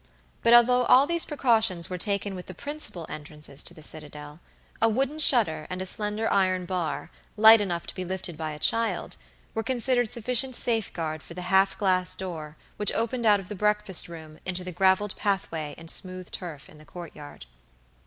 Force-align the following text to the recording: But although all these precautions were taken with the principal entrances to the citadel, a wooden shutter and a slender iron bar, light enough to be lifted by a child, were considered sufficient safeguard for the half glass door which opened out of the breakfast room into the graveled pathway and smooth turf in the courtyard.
But 0.41 0.55
although 0.55 0.85
all 0.85 1.05
these 1.05 1.25
precautions 1.25 1.87
were 1.87 1.99
taken 1.99 2.33
with 2.33 2.47
the 2.47 2.55
principal 2.55 3.05
entrances 3.07 3.61
to 3.61 3.73
the 3.75 3.83
citadel, 3.83 4.39
a 4.81 4.89
wooden 4.89 5.19
shutter 5.19 5.67
and 5.69 5.79
a 5.79 5.85
slender 5.85 6.27
iron 6.33 6.65
bar, 6.65 7.11
light 7.37 7.61
enough 7.61 7.85
to 7.85 7.93
be 7.93 8.03
lifted 8.03 8.35
by 8.35 8.49
a 8.53 8.57
child, 8.57 9.15
were 9.53 9.61
considered 9.61 10.09
sufficient 10.09 10.55
safeguard 10.55 11.21
for 11.21 11.35
the 11.35 11.43
half 11.53 11.77
glass 11.77 12.15
door 12.15 12.57
which 12.77 12.91
opened 12.93 13.27
out 13.27 13.39
of 13.39 13.47
the 13.47 13.53
breakfast 13.53 14.07
room 14.07 14.39
into 14.43 14.63
the 14.63 14.71
graveled 14.71 15.15
pathway 15.17 15.75
and 15.77 15.91
smooth 15.91 16.31
turf 16.31 16.67
in 16.67 16.79
the 16.79 16.83
courtyard. 16.85 17.45